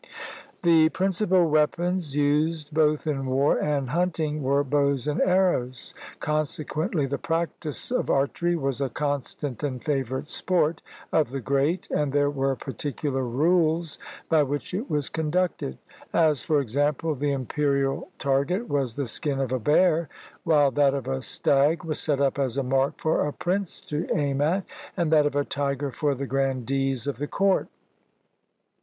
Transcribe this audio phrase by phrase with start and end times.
[0.63, 7.19] The principal weapons used both in war and hunting were bows and arrows; consequently the
[7.19, 12.55] practice of archery was a constant and favorite sport of the great, and there were
[12.55, 15.77] particular rules by which it was con ducted;
[16.13, 20.09] as, for example, the imperial target was the skin of a bear,
[20.43, 24.07] while that of a stag was set up as a mark for a prince to
[24.17, 24.63] aim at,
[24.97, 27.67] and that of a tiger for the grandees of the court.